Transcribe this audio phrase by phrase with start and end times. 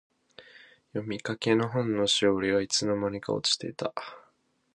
[0.93, 3.93] 読みかけの本のしおりが、いつの間にか落ちていた。